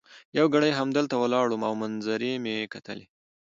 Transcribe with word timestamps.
یو 0.37 0.45
ګړی 0.53 0.71
همدلته 0.79 1.15
ولاړ 1.17 1.45
وم 1.49 1.61
او 1.69 1.73
منظرې 1.81 2.33
مي 2.43 2.55
کتلې. 2.73 3.05